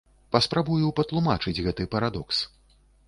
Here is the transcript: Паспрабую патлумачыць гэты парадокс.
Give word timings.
Паспрабую 0.35 0.89
патлумачыць 0.99 1.63
гэты 1.67 1.87
парадокс. 1.97 2.37